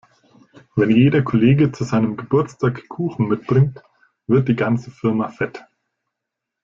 [0.75, 3.83] Wenn jeder Kollege zu seinem Geburtstag Kuchen mitbringt,
[4.25, 5.63] wird die ganze Firma fett.